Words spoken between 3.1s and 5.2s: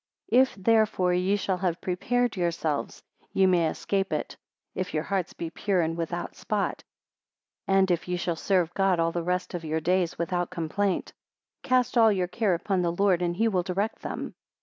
ye may escape it, if your